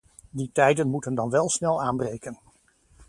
Die 0.31 0.49
tijden 0.53 0.89
moeten 0.89 1.15
dan 1.15 1.29
wel 1.29 1.49
snel 1.49 1.81
aanbreken. 1.81 2.39